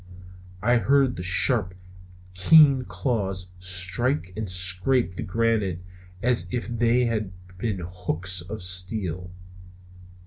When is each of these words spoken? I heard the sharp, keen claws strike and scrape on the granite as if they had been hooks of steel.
I 0.63 0.77
heard 0.77 1.15
the 1.15 1.21
sharp, 1.21 1.75
keen 2.33 2.85
claws 2.85 3.51
strike 3.59 4.33
and 4.35 4.49
scrape 4.49 5.11
on 5.11 5.15
the 5.17 5.21
granite 5.21 5.83
as 6.23 6.47
if 6.49 6.67
they 6.67 7.05
had 7.05 7.31
been 7.59 7.83
hooks 7.87 8.41
of 8.41 8.63
steel. 8.63 9.29